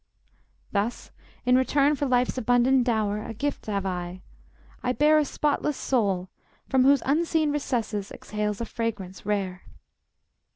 [0.71, 1.11] Thus,
[1.45, 4.23] in return for life's abundant dower, A gift have I:
[4.81, 6.27] I bear A spotless soul,
[6.67, 9.61] from whose unseen recesses Exhales a fragrance rare.